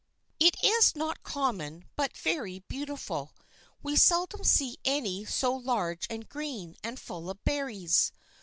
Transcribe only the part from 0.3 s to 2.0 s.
"It is not common,